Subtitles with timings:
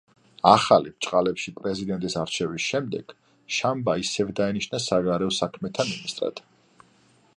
[0.51, 0.91] ახალი
[1.57, 3.13] „პრეზიდენტის“ არჩევის შემდეგ
[3.57, 6.43] შამბა ისევ დაინიშნა საგარეო საქმეთა მინისტრად.